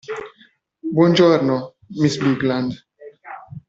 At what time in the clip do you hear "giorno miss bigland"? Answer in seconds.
1.13-2.87